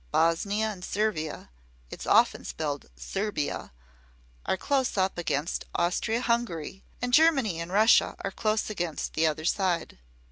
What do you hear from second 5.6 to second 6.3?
Austria